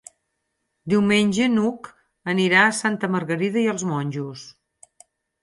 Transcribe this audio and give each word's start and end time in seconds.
Diumenge 0.93 1.49
n'Hug 1.57 1.89
anirà 2.33 2.65
a 2.65 2.73
Santa 2.79 3.11
Margarida 3.17 3.63
i 3.67 3.67
els 3.75 3.87
Monjos. 3.93 4.49